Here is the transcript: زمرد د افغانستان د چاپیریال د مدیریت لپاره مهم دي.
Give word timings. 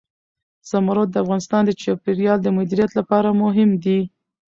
زمرد 0.69 1.09
د 1.11 1.15
افغانستان 1.23 1.61
د 1.65 1.71
چاپیریال 1.81 2.37
د 2.41 2.47
مدیریت 2.57 2.91
لپاره 2.99 3.29
مهم 3.43 3.69
دي. 3.83 3.99